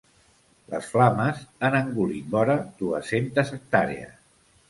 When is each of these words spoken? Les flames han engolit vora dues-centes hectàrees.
Les 0.69 0.87
flames 0.93 1.43
han 1.67 1.77
engolit 1.81 2.33
vora 2.35 2.57
dues-centes 2.81 3.55
hectàrees. 3.59 4.17